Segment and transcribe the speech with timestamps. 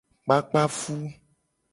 [0.23, 0.95] Kpakpa fu.